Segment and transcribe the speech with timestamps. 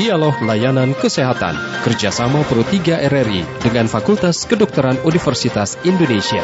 [0.00, 6.40] Dialog Layanan Kesehatan kerjasama Pro 3 RRI dengan Fakultas Kedokteran Universitas Indonesia.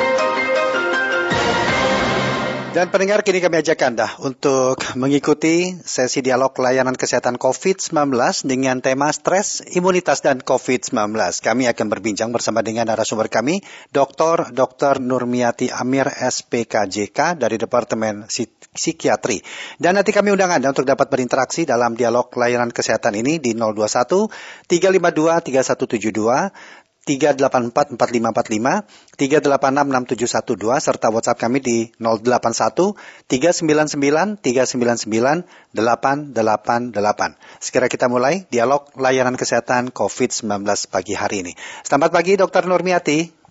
[2.76, 8.12] Dan pendengar kini kami ajak Anda untuk mengikuti sesi dialog layanan kesehatan COVID-19
[8.45, 10.92] dengan tema stres, imunitas, dan COVID-19.
[11.41, 13.64] Kami akan berbincang bersama dengan narasumber kami,
[13.96, 14.52] Dr.
[14.52, 15.00] Dr.
[15.00, 19.40] Nurmiati Amir SPKJK dari Departemen Psikiatri.
[19.80, 24.29] Dan nanti kami undang Anda untuk dapat berinteraksi dalam dialog layanan kesehatan ini di 021
[24.68, 28.83] 352 3172 3844545,
[29.15, 32.98] 3866712, serta WhatsApp kami di 081
[33.30, 37.62] 399 399 888.
[37.62, 41.55] Segera kita mulai dialog layanan kesehatan COVID-19 pagi hari ini.
[41.87, 42.66] Selamat pagi Dr.
[42.66, 43.46] Nurmiati.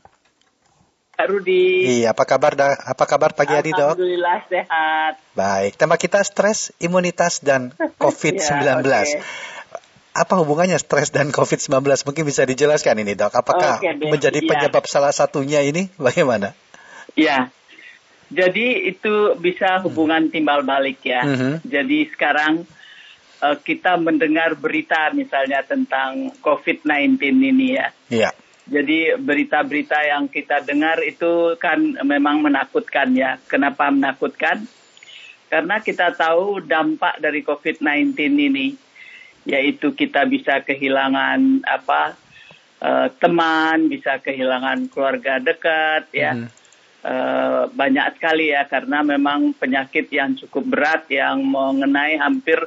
[1.16, 2.03] Pak Rudi.
[2.03, 3.95] Iya, apa kabar apa kabar pagi hari, Dok?
[3.95, 5.16] Alhamdulillah sehat.
[5.31, 7.72] Baik, tema kita stres, imunitas dan
[8.03, 8.84] COVID-19.
[8.84, 9.55] ya, okay
[10.16, 11.84] apa hubungannya stres dan COVID-19?
[11.84, 13.36] Mungkin bisa dijelaskan ini dok.
[13.36, 14.48] Apakah okay, menjadi ya.
[14.48, 15.92] penyebab salah satunya ini?
[16.00, 16.56] Bagaimana?
[17.20, 17.52] Ya,
[18.31, 21.22] jadi itu bisa hubungan timbal balik ya.
[21.22, 21.54] Mm -hmm.
[21.67, 22.64] Jadi sekarang
[23.44, 27.88] uh, kita mendengar berita misalnya tentang COVID-19 ini ya.
[28.09, 28.32] Iya.
[28.66, 33.38] Jadi berita-berita yang kita dengar itu kan memang menakutkan ya.
[33.45, 34.66] Kenapa menakutkan?
[35.45, 38.73] Karena kita tahu dampak dari COVID-19 ini
[39.46, 42.18] yaitu kita bisa kehilangan apa
[42.82, 46.48] uh, teman, bisa kehilangan keluarga dekat, ya mm.
[47.06, 52.58] uh, banyak sekali ya karena memang penyakit yang cukup berat yang mengenai hampir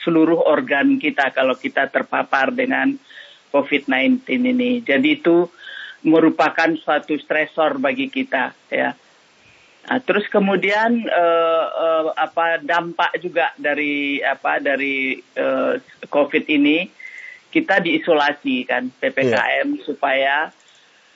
[0.00, 2.96] seluruh organ kita kalau kita terpapar dengan
[3.50, 4.80] COVID-19 ini.
[4.80, 5.50] Jadi itu
[6.00, 8.96] merupakan suatu stresor bagi kita, ya.
[9.80, 15.74] Nah, terus kemudian uh, uh, apa dampak juga dari apa dari uh,
[16.10, 16.90] COVID ini
[17.50, 19.82] kita diisolasi kan ppkm yeah.
[19.82, 20.36] supaya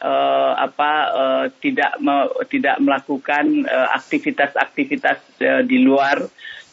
[0.03, 6.23] uh, apa uh, tidak me, tidak melakukan aktivitas-aktivitas uh, di luar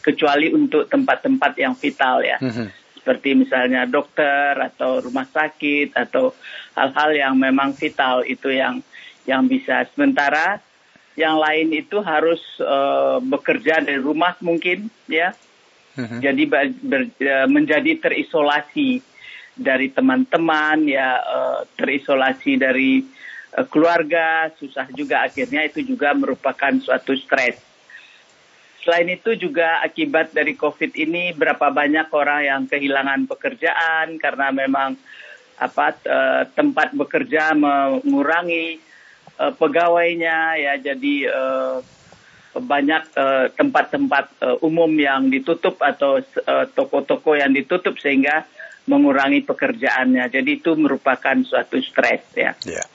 [0.02, 2.42] kecuali untuk tempat-tempat yang vital ya.
[2.42, 2.68] Mm -hmm.
[2.98, 6.34] Seperti misalnya dokter atau rumah sakit atau
[6.74, 8.82] hal-hal yang memang vital itu yang
[9.26, 10.58] yang bisa sementara
[11.14, 15.36] yang lain itu harus uh, bekerja dari rumah mungkin ya
[15.96, 16.20] uh-huh.
[16.20, 19.02] jadi ber, ber, uh, menjadi terisolasi
[19.52, 23.04] dari teman-teman ya uh, terisolasi dari
[23.56, 27.60] uh, keluarga susah juga akhirnya itu juga merupakan suatu stres
[28.82, 34.98] selain itu juga akibat dari covid ini berapa banyak orang yang kehilangan pekerjaan karena memang
[35.60, 38.90] apa uh, tempat bekerja mengurangi
[39.32, 41.14] pegawainya ya jadi
[42.52, 46.20] banyak eh, tempat-tempat uh, uh, umum yang ditutup atau
[46.76, 48.44] toko-toko uh, yang ditutup sehingga
[48.84, 50.28] mengurangi pekerjaannya.
[50.28, 52.52] Jadi itu merupakan suatu stres ya.
[52.68, 52.86] Yeah.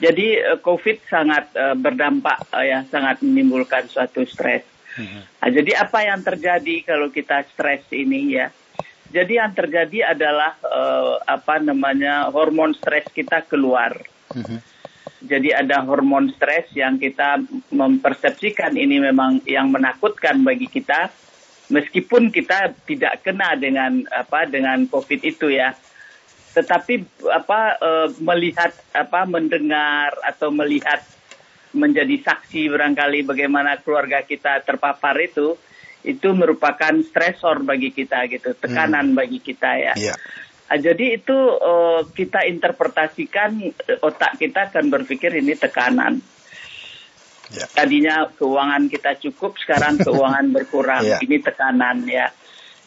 [0.00, 4.64] Jadi uh, COVID sangat uh, berdampak uh, ya sangat menimbulkan suatu stres.
[4.96, 5.22] Mm-hmm.
[5.44, 8.48] Nah, jadi apa yang terjadi kalau kita stres ini ya?
[9.12, 13.92] Jadi yang terjadi adalah uh, apa namanya hormon stres kita keluar.
[14.32, 14.75] Mm-hmm
[15.22, 17.40] jadi ada hormon stres yang kita
[17.72, 21.08] mempersepsikan ini memang yang menakutkan bagi kita
[21.72, 25.72] meskipun kita tidak kena dengan apa dengan covid itu ya
[26.56, 27.90] tetapi apa e,
[28.24, 31.04] melihat apa mendengar atau melihat
[31.76, 35.56] menjadi saksi barangkali bagaimana keluarga kita terpapar itu
[36.06, 39.18] itu merupakan stresor bagi kita gitu tekanan hmm.
[39.18, 40.16] bagi kita ya yeah.
[40.66, 46.18] Ah, jadi itu uh, kita interpretasikan uh, otak kita akan berpikir ini tekanan.
[47.54, 47.70] Yeah.
[47.70, 51.06] Tadinya keuangan kita cukup, sekarang keuangan berkurang.
[51.06, 51.22] Yeah.
[51.22, 52.34] Ini tekanan ya.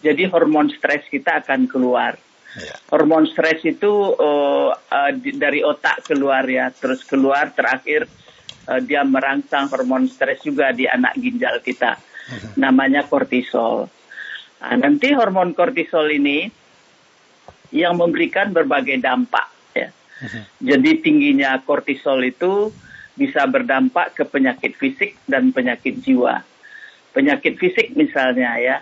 [0.04, 2.20] Jadi hormon stres kita akan keluar.
[2.60, 2.76] Yeah.
[2.92, 8.12] Hormon stres itu uh, uh, di, dari otak keluar ya, terus keluar terakhir
[8.68, 11.96] uh, dia merangsang hormon stres juga di anak ginjal kita.
[11.96, 12.54] Mm-hmm.
[12.60, 13.88] Namanya kortisol.
[14.60, 16.59] Nah, nanti hormon kortisol ini
[17.70, 19.48] yang memberikan berbagai dampak.
[19.74, 19.90] Ya.
[19.92, 20.44] Uh-huh.
[20.62, 22.74] Jadi tingginya kortisol itu
[23.14, 26.42] bisa berdampak ke penyakit fisik dan penyakit jiwa.
[27.12, 28.78] Penyakit fisik misalnya ya,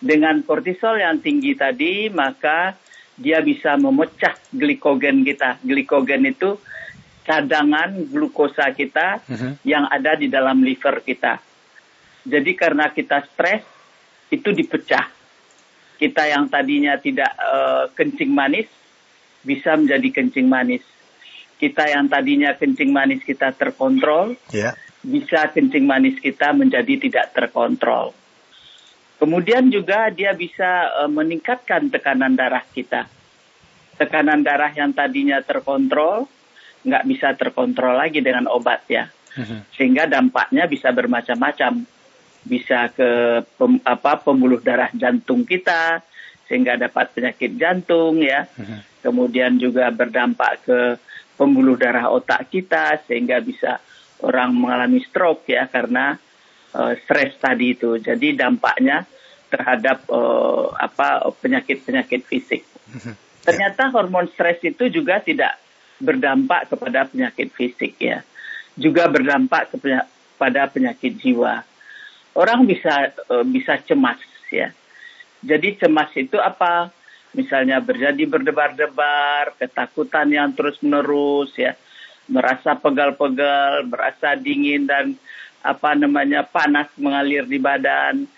[0.00, 2.74] dengan kortisol yang tinggi tadi maka
[3.14, 5.62] dia bisa memecah glikogen kita.
[5.62, 6.58] Glikogen itu
[7.24, 9.52] cadangan glukosa kita uh-huh.
[9.64, 11.40] yang ada di dalam liver kita.
[12.24, 13.62] Jadi karena kita stres
[14.32, 15.23] itu dipecah
[15.98, 18.66] kita yang tadinya tidak uh, kencing manis
[19.44, 20.82] bisa menjadi kencing manis.
[21.54, 24.74] Kita yang tadinya kencing manis kita terkontrol, yeah.
[25.04, 28.10] bisa kencing manis kita menjadi tidak terkontrol.
[29.22, 33.06] Kemudian juga dia bisa uh, meningkatkan tekanan darah kita.
[33.94, 36.26] Tekanan darah yang tadinya terkontrol,
[36.82, 39.06] nggak bisa terkontrol lagi dengan obat ya.
[39.38, 39.70] Mhm.
[39.78, 41.86] Sehingga dampaknya bisa bermacam-macam.
[42.44, 46.04] Bisa ke pem, apa pembuluh darah jantung kita,
[46.44, 48.44] sehingga dapat penyakit jantung ya.
[48.44, 49.00] Mhm.
[49.00, 50.78] Kemudian juga berdampak ke
[51.40, 53.80] pembuluh darah otak kita, sehingga bisa
[54.20, 56.16] orang mengalami stroke ya karena
[56.76, 57.96] uh, stres tadi itu.
[57.96, 59.04] Jadi dampaknya
[59.48, 62.62] terhadap uh, apa penyakit-penyakit fisik.
[63.44, 65.60] Ternyata hormon stres itu juga tidak
[66.00, 68.24] berdampak kepada penyakit fisik ya.
[68.74, 71.62] Juga berdampak kepada penyakit jiwa.
[72.34, 74.18] Orang bisa uh, bisa cemas
[74.50, 74.74] ya.
[75.44, 76.90] Jadi cemas itu apa?
[77.34, 81.74] Misalnya berjadi berdebar-debar, ketakutan yang terus-menerus ya,
[82.30, 85.18] merasa pegal-pegal, merasa dingin dan
[85.64, 88.30] apa namanya panas mengalir di badan,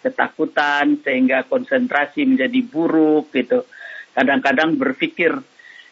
[0.00, 3.68] ketakutan sehingga konsentrasi menjadi buruk gitu.
[4.16, 5.36] Kadang-kadang berpikir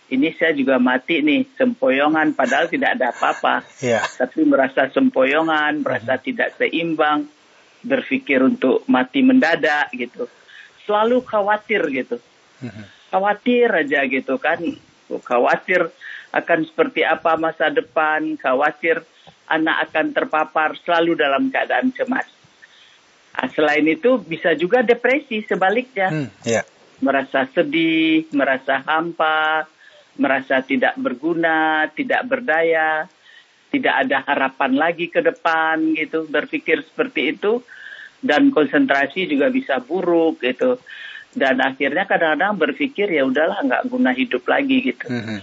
[0.06, 3.67] ini saya juga mati nih sempoyongan padahal tidak ada apa-apa.
[3.82, 4.06] Yeah.
[4.06, 6.25] Tapi merasa sempoyongan, merasa uh-huh.
[6.25, 7.26] tidak seimbang,
[7.86, 10.26] berpikir untuk mati mendadak gitu.
[10.82, 12.18] Selalu khawatir gitu.
[12.62, 12.84] Uh-huh.
[13.14, 14.58] Khawatir aja gitu kan.
[15.06, 15.94] Khawatir
[16.34, 19.06] akan seperti apa masa depan, khawatir
[19.46, 22.26] anak akan terpapar selalu dalam keadaan cemas.
[23.36, 26.08] Nah, selain itu bisa juga depresi sebaliknya.
[26.10, 26.64] Hmm, yeah.
[26.98, 29.68] Merasa sedih, merasa hampa,
[30.16, 33.04] merasa tidak berguna, tidak berdaya,
[33.76, 37.61] tidak ada harapan lagi ke depan gitu, berpikir seperti itu
[38.25, 40.81] dan konsentrasi juga bisa buruk gitu.
[41.37, 45.06] Dan akhirnya kadang-kadang berpikir ya udahlah nggak guna hidup lagi gitu.
[45.12, 45.40] Mm -hmm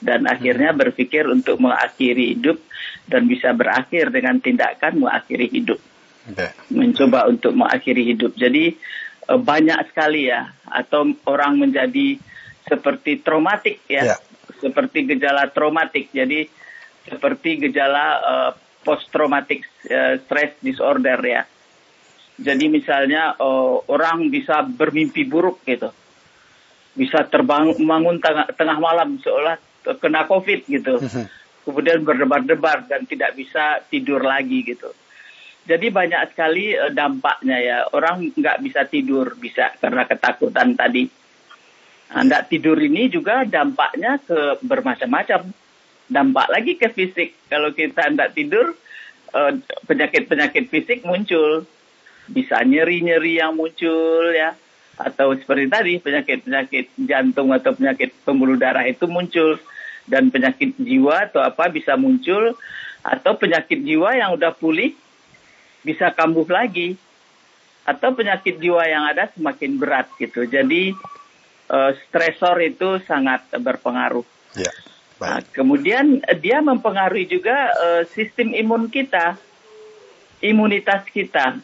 [0.00, 0.80] dan akhirnya hmm.
[0.80, 2.60] berpikir untuk mengakhiri hidup
[3.08, 5.80] dan bisa berakhir dengan tindakan mengakhiri hidup.
[6.74, 8.34] Mencoba untuk mengakhiri hidup.
[8.36, 8.76] Jadi
[9.30, 12.20] eh, banyak sekali ya atau orang menjadi
[12.66, 14.14] seperti traumatik ya.
[14.14, 14.20] Yeah.
[14.56, 16.12] Seperti gejala traumatik.
[16.12, 16.48] Jadi
[17.06, 21.42] seperti gejala uh, eh, post traumatic uh, stress disorder ya.
[22.36, 25.88] Jadi misalnya uh, orang bisa bermimpi buruk gitu.
[26.92, 29.56] Bisa terbangun tengah, tengah malam seolah
[29.96, 31.00] kena COVID gitu.
[31.00, 31.24] Mhm.
[31.66, 34.92] Kemudian berdebar-debar dan tidak bisa tidur lagi gitu.
[35.66, 37.78] Jadi banyak sekali uh, dampaknya ya.
[37.90, 41.08] Orang nggak bisa tidur bisa karena ketakutan tadi.
[42.06, 45.65] Nah, tidur ini juga dampaknya ke bermacam-macam.
[46.06, 47.34] Dampak lagi ke fisik.
[47.50, 48.74] Kalau kita tidak tidur,
[49.34, 49.52] eh,
[49.86, 51.66] penyakit-penyakit fisik muncul.
[52.26, 54.54] Bisa nyeri-nyeri yang muncul ya.
[54.96, 59.60] Atau seperti tadi penyakit-penyakit jantung atau penyakit pembuluh darah itu muncul
[60.08, 62.54] dan penyakit jiwa atau apa bisa muncul
[63.04, 64.94] atau penyakit jiwa yang udah pulih
[65.84, 66.98] bisa kambuh lagi
[67.86, 70.42] atau penyakit jiwa yang ada semakin berat gitu.
[70.42, 70.90] Jadi
[71.70, 74.26] uh, stresor itu sangat berpengaruh.
[74.58, 74.72] Ya,
[75.16, 79.40] Nah, kemudian dia mempengaruhi juga uh, sistem imun kita,
[80.44, 81.56] imunitas kita.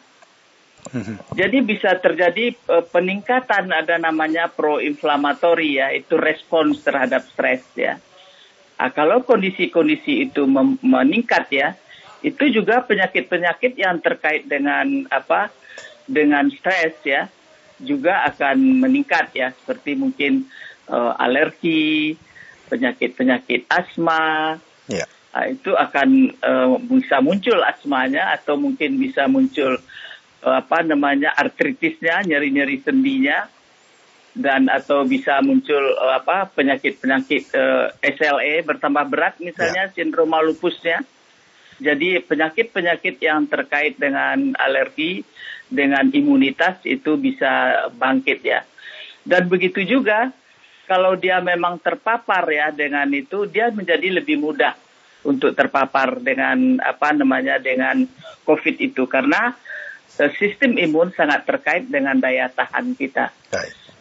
[1.37, 8.01] Jadi bisa terjadi uh, peningkatan ada namanya proinflamatori ya, itu respons terhadap stres ya.
[8.81, 10.43] Nah, kalau kondisi-kondisi itu
[10.81, 11.77] meningkat ya,
[12.25, 15.53] itu juga penyakit-penyakit yang terkait dengan apa?
[16.03, 17.29] Dengan stres ya,
[17.79, 20.49] juga akan meningkat ya, seperti mungkin
[20.91, 22.19] uh, alergi,
[22.67, 24.57] penyakit-penyakit asma.
[24.87, 25.07] Yeah.
[25.33, 26.09] Nah, itu akan
[26.45, 29.81] uh, bisa muncul asmanya atau mungkin bisa muncul
[30.45, 33.49] uh, apa namanya artritisnya, nyeri-nyeri sendinya
[34.33, 39.93] dan atau bisa muncul uh, apa penyakit-penyakit uh, SLE bertambah berat misalnya yeah.
[39.93, 41.01] sindroma lupusnya.
[41.81, 45.25] Jadi penyakit-penyakit yang terkait dengan alergi
[45.65, 48.61] dengan imunitas itu bisa bangkit ya.
[49.25, 50.29] Dan begitu juga
[50.83, 54.75] kalau dia memang terpapar ya dengan itu dia menjadi lebih mudah
[55.23, 58.03] untuk terpapar dengan apa namanya dengan
[58.43, 59.55] COVID itu karena
[60.19, 63.31] uh, sistem imun sangat terkait dengan daya tahan kita.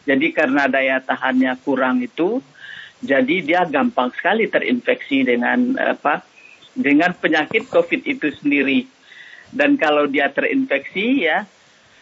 [0.02, 2.42] Jadi karena daya tahannya kurang itu,
[2.98, 6.26] jadi dia gampang sekali terinfeksi dengan apa?
[6.74, 8.90] Dengan penyakit COVID itu sendiri.
[9.52, 11.46] Dan kalau dia terinfeksi ya,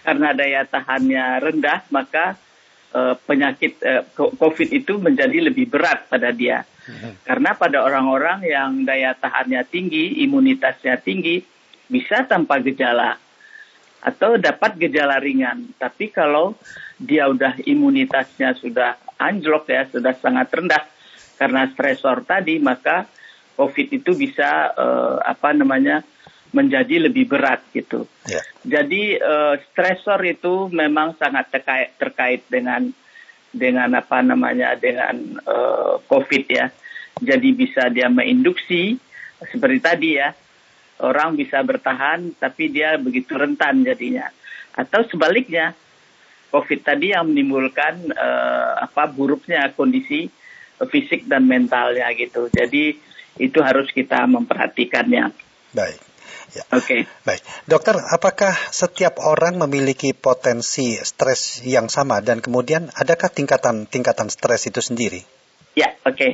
[0.00, 2.40] karena daya tahannya rendah, maka
[2.94, 6.66] uh, penyakit uh, COVID itu menjadi lebih berat pada dia.
[6.86, 7.14] Hmm.
[7.22, 11.42] Karena pada orang-orang yang daya tahannya tinggi, imunitasnya tinggi,
[11.90, 13.18] bisa tanpa gejala
[14.00, 15.76] atau dapat gejala ringan.
[15.76, 16.56] Tapi kalau
[16.96, 20.84] dia udah imunitasnya sudah anjlok ya, sudah sangat rendah
[21.36, 23.08] karena stresor tadi, maka
[23.56, 26.00] COVID itu bisa uh, apa namanya
[26.50, 28.06] menjadi lebih berat gitu.
[28.26, 28.44] Yeah.
[28.66, 32.90] Jadi uh, stresor itu memang sangat terkait terkait dengan
[33.50, 36.70] dengan apa namanya dengan uh, COVID ya.
[37.20, 38.98] Jadi bisa dia menginduksi
[39.40, 40.34] seperti tadi ya
[41.00, 44.28] orang bisa bertahan tapi dia begitu rentan jadinya.
[44.74, 45.74] Atau sebaliknya
[46.50, 50.26] COVID tadi yang menimbulkan uh, apa buruknya kondisi
[50.90, 52.50] fisik dan mentalnya gitu.
[52.50, 52.96] Jadi
[53.38, 55.30] itu harus kita memperhatikannya.
[55.70, 56.09] Baik.
[56.50, 56.64] Ya.
[56.74, 56.82] Oke.
[56.82, 57.00] Okay.
[57.22, 64.26] Baik, dokter, apakah setiap orang memiliki potensi stres yang sama dan kemudian adakah tingkatan tingkatan
[64.30, 65.22] stres itu sendiri?
[65.78, 66.16] Ya, oke.
[66.16, 66.32] Okay.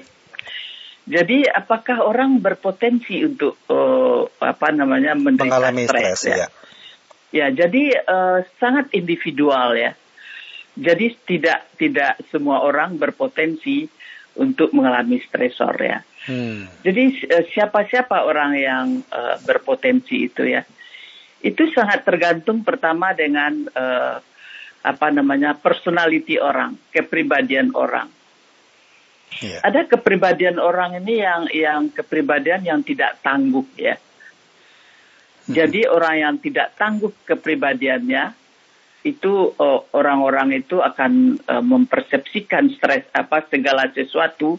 [1.06, 6.26] Jadi apakah orang berpotensi untuk uh, apa namanya mengalami stres?
[6.26, 6.36] Ya?
[6.36, 6.48] ya.
[7.30, 9.92] Ya, jadi uh, sangat individual ya.
[10.76, 13.86] Jadi tidak tidak semua orang berpotensi
[14.36, 16.02] untuk mengalami stresor ya.
[16.26, 16.66] Hmm.
[16.82, 20.66] Jadi eh, siapa-siapa orang yang uh, berpotensi itu ya,
[21.38, 24.18] itu sangat tergantung pertama dengan uh,
[24.82, 28.10] apa namanya personality orang, kepribadian orang.
[29.38, 29.62] Yeah.
[29.62, 33.94] Ada kepribadian orang ini yang yang kepribadian yang tidak tangguh ya.
[33.94, 35.54] Hmm.
[35.54, 38.34] Jadi orang yang tidak tangguh kepribadiannya
[39.06, 39.54] itu
[39.94, 44.58] orang-orang uh, itu akan uh, mempersepsikan stres apa segala sesuatu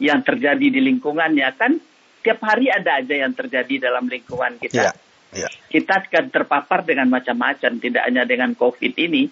[0.00, 1.76] yang terjadi di lingkungannya kan
[2.24, 4.96] tiap hari ada aja yang terjadi dalam lingkungan kita.
[5.32, 5.50] Yeah, yeah.
[5.68, 9.28] Kita akan terpapar dengan macam-macam, tidak hanya dengan COVID ini.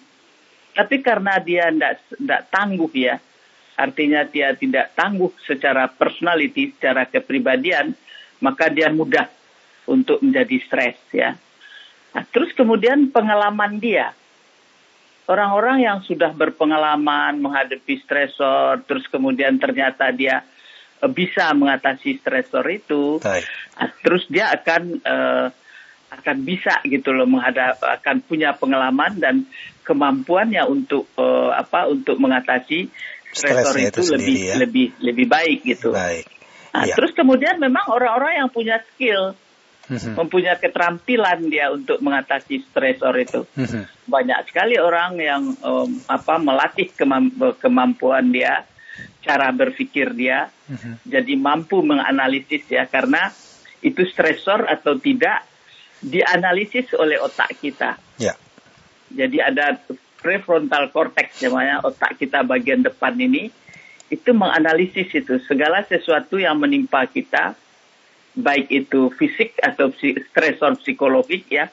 [0.73, 3.17] Tapi karena dia tidak tangguh ya,
[3.75, 7.97] artinya dia tidak tangguh secara personality, secara kepribadian,
[8.39, 9.27] maka dia mudah
[9.89, 11.33] untuk menjadi stres ya.
[12.13, 14.13] Nah, terus kemudian pengalaman dia,
[15.29, 20.41] orang-orang yang sudah berpengalaman menghadapi stresor, terus kemudian ternyata dia
[21.07, 23.47] bisa mengatasi stresor itu, Baik.
[23.79, 25.47] Ah, terus dia akan uh,
[26.09, 29.35] akan bisa gitu loh menghadap akan punya pengalaman dan
[29.85, 32.89] kemampuannya untuk uh, apa untuk mengatasi
[33.29, 34.55] stresor itu, itu lebih ya?
[34.57, 35.93] lebih lebih baik gitu.
[35.93, 36.25] Baik.
[36.69, 36.93] Nah, ya.
[36.97, 39.33] terus kemudian memang orang-orang yang punya skill
[39.89, 40.13] mm-hmm.
[40.13, 43.41] mempunyai keterampilan dia untuk mengatasi stresor itu.
[43.57, 43.83] Mm-hmm.
[44.05, 48.68] Banyak sekali orang yang um, apa melatih kemamp- kemampuan dia
[49.19, 51.01] cara berpikir dia uh-huh.
[51.03, 53.31] jadi mampu menganalisis ya karena
[53.79, 55.47] itu stresor atau tidak
[55.99, 57.99] dianalisis oleh otak kita.
[58.19, 58.35] Yeah.
[59.11, 59.79] Jadi ada
[60.19, 63.51] prefrontal cortex namanya otak kita bagian depan ini
[64.09, 67.55] itu menganalisis itu segala sesuatu yang menimpa kita
[68.35, 71.71] baik itu fisik atau stresor psikologik ya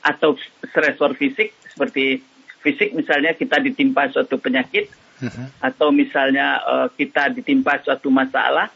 [0.00, 2.24] atau stresor fisik seperti
[2.60, 4.92] fisik misalnya kita ditimpa suatu penyakit.
[5.60, 8.72] Atau misalnya uh, kita ditimpa suatu masalah,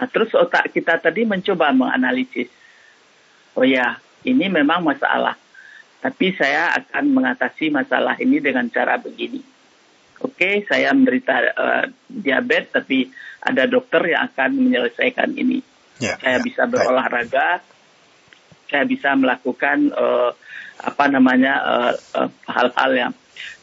[0.00, 2.48] uh, terus otak kita tadi mencoba menganalisis,
[3.56, 5.36] oh ya ini memang masalah,
[6.00, 9.40] tapi saya akan mengatasi masalah ini dengan cara begini.
[10.16, 13.12] Oke, okay, saya menderita uh, diabetes, tapi
[13.44, 15.60] ada dokter yang akan menyelesaikan ini.
[16.00, 17.60] Yeah, saya yeah, bisa berolahraga,
[18.68, 20.32] saya bisa melakukan uh,
[20.76, 21.54] apa namanya
[22.48, 23.12] hal-hal uh, uh, yang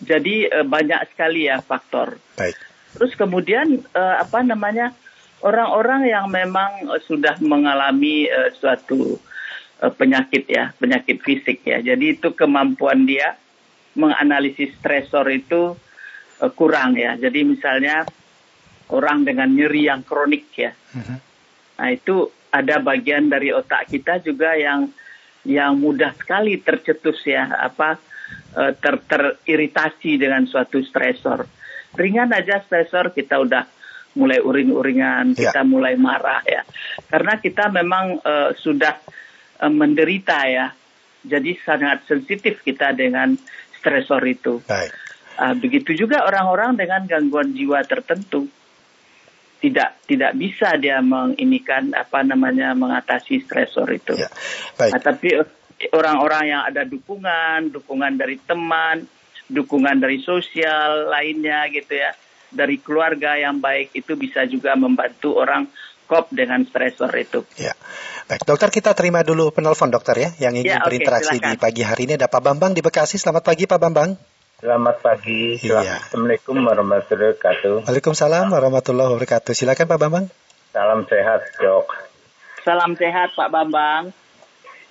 [0.02, 2.18] jadi uh, banyak sekali ya faktor.
[2.40, 2.58] Baik.
[2.94, 4.94] Terus kemudian uh, apa namanya
[5.42, 9.18] orang-orang yang memang uh, sudah mengalami uh, suatu
[9.82, 11.82] uh, penyakit ya, penyakit fisik ya.
[11.82, 13.36] Jadi itu kemampuan dia
[13.98, 15.74] menganalisis stresor itu
[16.42, 17.18] uh, kurang ya.
[17.18, 18.06] Jadi misalnya
[18.94, 20.72] orang dengan nyeri yang kronik ya.
[20.72, 21.18] Uh-huh.
[21.82, 24.94] Nah itu ada bagian dari otak kita juga yang
[25.44, 28.00] yang mudah sekali tercetus ya apa
[28.54, 31.46] ter teriritasi dengan suatu stresor.
[31.94, 33.64] Ringan aja stresor kita udah
[34.14, 35.50] mulai uring-uringan, ya.
[35.50, 36.62] kita mulai marah ya.
[37.10, 38.98] Karena kita memang uh, sudah
[39.62, 40.68] uh, menderita ya.
[41.24, 43.34] Jadi sangat sensitif kita dengan
[43.80, 44.62] stresor itu.
[44.66, 44.92] Baik.
[45.34, 48.46] Uh, begitu juga orang-orang dengan gangguan jiwa tertentu
[49.64, 54.20] tidak tidak bisa dia menginikan apa namanya mengatasi stresor itu.
[54.20, 54.28] Ya.
[54.76, 54.92] Baik.
[54.92, 55.30] Nah, tapi
[55.92, 59.04] orang-orang yang ada dukungan, dukungan dari teman,
[59.50, 62.16] dukungan dari sosial lainnya gitu ya,
[62.54, 65.68] dari keluarga yang baik itu bisa juga membantu orang
[66.08, 67.44] kop dengan stresor itu.
[67.60, 67.74] Ya.
[68.30, 71.84] Baik, dokter kita terima dulu penelpon dokter ya yang ingin ya, berinteraksi okay, di pagi
[71.84, 73.20] hari ini ada Pak Bambang di Bekasi.
[73.20, 74.16] Selamat pagi Pak Bambang.
[74.64, 75.60] Selamat pagi.
[75.60, 76.00] Iya.
[76.08, 77.84] Assalamualaikum warahmatullahi wabarakatuh.
[77.84, 79.52] Waalaikumsalam warahmatullahi wabarakatuh.
[79.52, 80.26] Silakan Pak Bambang.
[80.72, 81.88] Salam sehat, Dok.
[82.64, 84.16] Salam sehat Pak Bambang.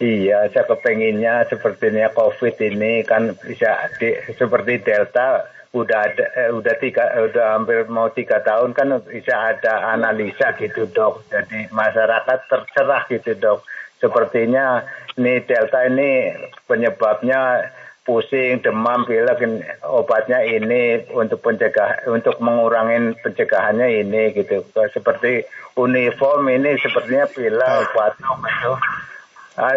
[0.03, 6.75] Iya, saya kepenginnya sepertinya COVID ini kan bisa di, seperti Delta udah ada eh, udah
[6.77, 11.25] tiga udah hampir mau tiga tahun kan bisa ada analisa gitu dok.
[11.31, 13.63] Jadi masyarakat tercerah gitu dok.
[14.03, 14.83] sepertinya
[15.15, 16.35] ini delta ini
[16.67, 17.71] penyebabnya
[18.03, 19.39] pusing, demam, pilek,
[19.87, 24.67] obatnya ini untuk pencegah untuk mengurangi pencegahannya ini gitu.
[24.75, 25.47] Seperti
[25.79, 28.73] uniform ini sepertinya pilek, batuk gitu.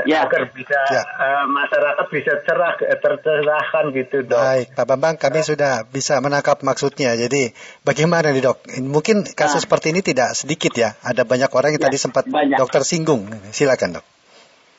[0.07, 0.23] Ya.
[0.23, 1.03] agar bisa ya.
[1.03, 4.39] uh, masyarakat bisa cerah tercerahkan gitu dok.
[4.39, 5.47] Baik Pak Bambang kami ya.
[5.51, 7.11] sudah bisa menangkap maksudnya.
[7.19, 7.51] Jadi
[7.83, 8.63] bagaimana nih dok?
[8.79, 9.63] Mungkin kasus nah.
[9.67, 10.95] seperti ini tidak sedikit ya.
[11.03, 12.55] Ada banyak orang yang ya, tadi sempat banyak.
[12.55, 13.27] dokter singgung.
[13.51, 14.05] Silakan dok.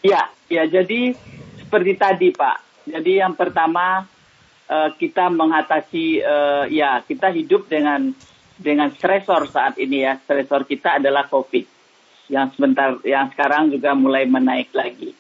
[0.00, 1.12] Ya, ya jadi
[1.60, 4.08] seperti tadi Pak jadi yang pertama
[4.70, 8.16] uh, kita mengatasi uh, ya kita hidup dengan
[8.56, 10.16] dengan stresor saat ini ya.
[10.24, 11.75] Stresor kita adalah COVID
[12.26, 15.14] yang sebentar yang sekarang juga mulai menaik lagi.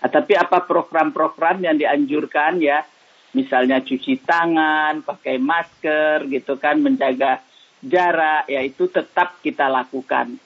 [0.00, 2.82] Uh, tapi apa program-program yang dianjurkan ya?
[3.34, 7.42] Misalnya cuci tangan, pakai masker gitu kan, menjaga
[7.82, 10.38] jarak ya itu tetap kita lakukan.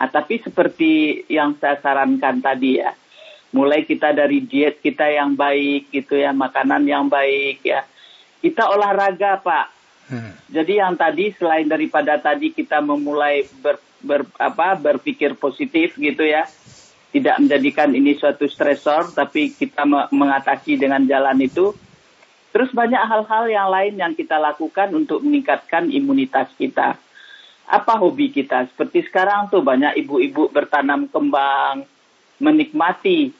[0.00, 2.94] Nah, tapi seperti yang saya sarankan tadi ya,
[3.50, 7.82] mulai kita dari diet kita yang baik gitu ya makanan yang baik ya
[8.38, 9.66] kita olahraga pak
[10.10, 10.32] hmm.
[10.54, 16.48] jadi yang tadi selain daripada tadi kita memulai ber, ber apa berpikir positif gitu ya.
[17.10, 21.74] Tidak menjadikan ini suatu stresor tapi kita mengatasi dengan jalan itu.
[22.50, 26.98] Terus banyak hal-hal yang lain yang kita lakukan untuk meningkatkan imunitas kita.
[27.70, 28.66] Apa hobi kita?
[28.74, 31.86] Seperti sekarang tuh banyak ibu-ibu bertanam kembang
[32.42, 33.30] menikmati.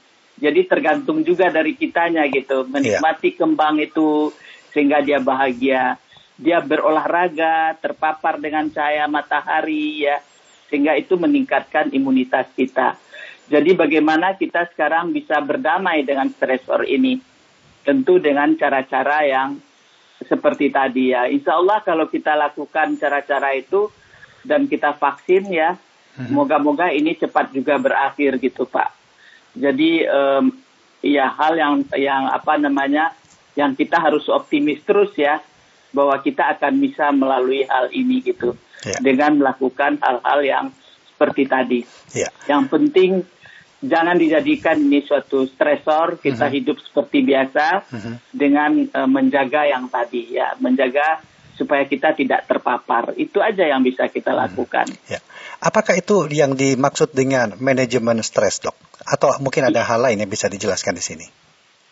[0.41, 3.39] Jadi tergantung juga dari kitanya gitu, menikmati yeah.
[3.45, 4.33] kembang itu
[4.73, 6.01] sehingga dia bahagia.
[6.41, 10.25] Dia berolahraga, terpapar dengan cahaya matahari ya,
[10.71, 12.95] sehingga itu meningkatkan imunitas kita.
[13.51, 17.19] Jadi bagaimana kita sekarang bisa berdamai dengan stresor ini?
[17.83, 19.59] Tentu dengan cara-cara yang
[20.23, 21.27] seperti tadi ya.
[21.27, 23.91] Insya Allah kalau kita lakukan cara-cara itu
[24.47, 25.75] dan kita vaksin ya,
[26.15, 26.31] mhm.
[26.31, 28.95] moga-moga ini cepat juga berakhir gitu Pak.
[29.59, 30.55] Jadi um,
[31.03, 33.11] ya hal yang yang apa namanya
[33.59, 35.43] yang kita harus optimis terus ya
[35.91, 38.99] bahwa kita akan bisa melalui hal ini gitu ya.
[39.01, 40.67] dengan melakukan hal-hal yang
[41.09, 41.81] seperti tadi.
[42.17, 42.29] Ya.
[42.49, 43.11] Yang penting
[43.81, 46.57] jangan dijadikan ini suatu stresor kita uh -huh.
[46.57, 48.15] hidup seperti biasa uh -huh.
[48.33, 51.25] dengan uh, menjaga yang tadi ya menjaga
[51.57, 54.89] supaya kita tidak terpapar itu aja yang bisa kita lakukan.
[54.89, 55.13] Uh -huh.
[55.17, 55.21] ya.
[55.61, 58.73] Apakah itu yang dimaksud dengan manajemen stres, dok?
[59.05, 61.27] Atau mungkin ada hal lain yang bisa dijelaskan di sini?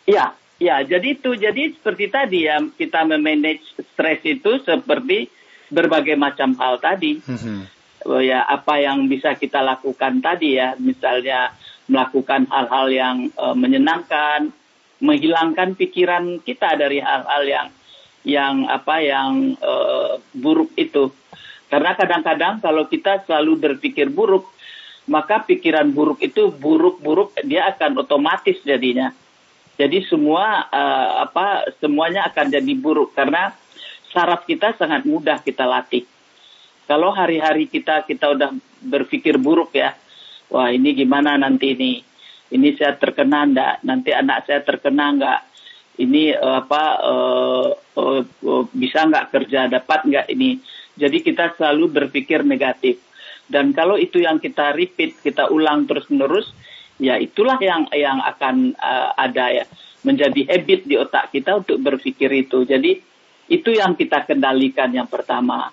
[0.08, 0.80] Ya, ya.
[0.80, 5.28] Jadi itu, jadi seperti tadi ya, kita memanage stres itu seperti
[5.68, 7.20] berbagai macam hal tadi.
[7.20, 7.60] Mm-hmm.
[8.24, 11.52] Ya, apa yang bisa kita lakukan tadi ya, misalnya
[11.90, 14.48] melakukan hal-hal yang uh, menyenangkan,
[15.02, 17.68] menghilangkan pikiran kita dari hal-hal yang
[18.26, 21.12] yang apa yang uh, buruk itu
[21.68, 24.48] karena kadang-kadang kalau kita selalu berpikir buruk,
[25.04, 29.12] maka pikiran buruk itu buruk-buruk dia akan otomatis jadinya.
[29.78, 33.54] Jadi semua uh, apa semuanya akan jadi buruk karena
[34.12, 36.04] saraf kita sangat mudah kita latih.
[36.88, 39.92] Kalau hari-hari kita kita udah berpikir buruk ya,
[40.48, 42.00] wah ini gimana nanti ini,
[42.48, 45.40] ini saya terkena enggak, nanti anak saya terkena enggak,
[46.00, 50.56] ini uh, apa uh, uh, uh, bisa nggak kerja, dapat nggak ini
[50.98, 52.98] jadi kita selalu berpikir negatif.
[53.48, 56.52] Dan kalau itu yang kita repeat, kita ulang terus-menerus,
[57.00, 59.64] ya itulah yang yang akan uh, ada ya
[60.02, 62.66] menjadi habit di otak kita untuk berpikir itu.
[62.66, 63.00] Jadi
[63.48, 65.72] itu yang kita kendalikan yang pertama.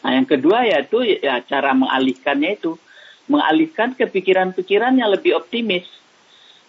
[0.00, 2.80] Nah, yang kedua yaitu ya cara mengalihkannya itu
[3.28, 5.86] mengalihkan ke pikiran-pikiran yang lebih optimis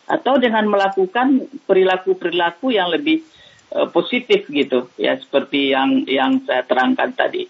[0.05, 3.23] atau dengan melakukan perilaku-perilaku yang lebih
[3.71, 7.47] uh, positif gitu ya seperti yang yang saya terangkan tadi.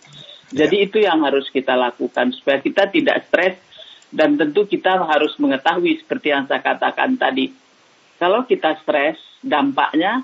[0.53, 0.85] Jadi ya.
[0.85, 3.57] itu yang harus kita lakukan supaya kita tidak stres
[4.13, 7.49] dan tentu kita harus mengetahui seperti yang saya katakan tadi.
[8.21, 10.21] Kalau kita stres, dampaknya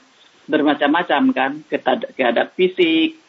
[0.47, 3.19] bermacam-macam kan, kita terhadap fisik,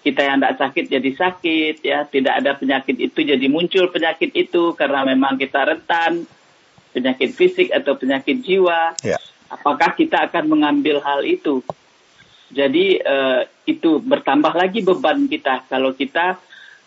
[0.00, 4.72] kita yang tidak sakit jadi sakit, ya tidak ada penyakit itu jadi muncul penyakit itu
[4.72, 6.24] karena memang kita rentan
[6.96, 8.96] penyakit fisik atau penyakit jiwa.
[9.04, 9.20] Ya.
[9.50, 11.60] Apakah kita akan mengambil hal itu?
[12.50, 16.38] Jadi uh, itu bertambah lagi beban kita kalau kita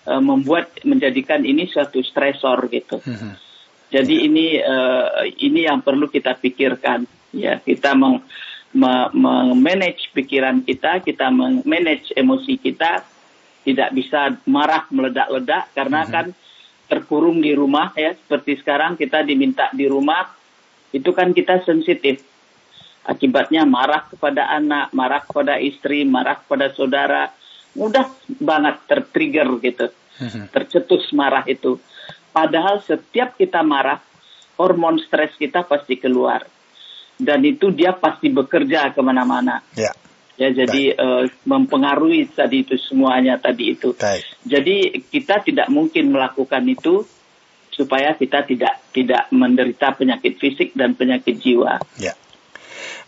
[0.08, 3.00] uh, membuat menjadikan ini suatu stresor gitu.
[3.00, 3.39] Hmm.
[3.88, 8.26] Jadi ini uh, ini yang perlu kita pikirkan ya kita meng,
[8.74, 11.30] manage pikiran kita, kita
[11.64, 13.06] manage emosi kita,
[13.64, 16.12] tidak bisa marah meledak-ledak karena hmm.
[16.12, 16.28] kan
[16.90, 20.28] terkurung di rumah ya seperti sekarang kita diminta di rumah
[20.92, 22.22] itu kan kita sensitif
[23.04, 27.36] Akibatnya marah kepada anak, marah kepada istri, marah kepada saudara.
[27.76, 28.08] Mudah
[28.40, 29.92] banget tertrigger gitu.
[30.24, 30.48] Mhm.
[30.56, 31.84] Tercetus marah itu.
[32.32, 34.00] Padahal setiap kita marah,
[34.56, 36.48] hormon stres kita pasti keluar.
[37.24, 39.64] Dan itu dia pasti bekerja ke mana-mana.
[39.74, 39.96] Ya.
[40.34, 43.94] Ya, jadi uh, mempengaruhi tadi itu semuanya tadi itu.
[43.94, 44.26] Baik.
[44.42, 47.06] Jadi kita tidak mungkin melakukan itu
[47.70, 51.82] supaya kita tidak tidak menderita penyakit fisik dan penyakit jiwa.
[52.02, 52.18] Ya.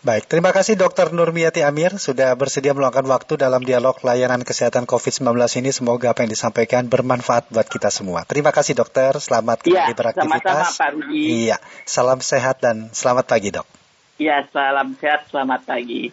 [0.05, 1.17] Baik, terima kasih Dr.
[1.17, 5.33] Nurmiati Amir sudah bersedia meluangkan waktu dalam dialog layanan kesehatan COVID-19
[5.65, 5.73] ini.
[5.73, 8.21] Semoga apa yang disampaikan bermanfaat buat kita semua.
[8.21, 10.45] Terima kasih dokter, selamat kembali ya, beraktivitas.
[10.45, 11.49] Sama-sama Pak Rudi.
[11.49, 11.57] Iya,
[11.89, 13.84] salam sehat dan selamat pagi dok.
[14.15, 16.07] Iya, salam sehat, selamat pagi.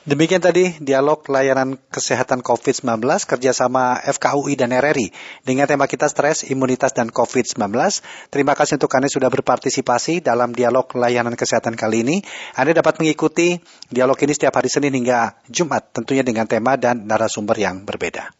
[0.00, 5.12] Demikian tadi dialog layanan kesehatan COVID-19 kerjasama FKUI dan RRI
[5.44, 7.60] dengan tema kita stres, imunitas, dan COVID-19.
[8.32, 12.16] Terima kasih untuk Anda sudah berpartisipasi dalam dialog layanan kesehatan kali ini.
[12.56, 13.60] Anda dapat mengikuti
[13.92, 18.39] dialog ini setiap hari Senin hingga Jumat tentunya dengan tema dan narasumber yang berbeda.